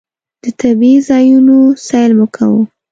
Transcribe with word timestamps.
د 0.43 0.45
طبعي 0.59 0.95
ځایونو 1.09 1.57
سیل 1.87 2.11
مو 2.17 2.25
کاوه. 2.35 2.61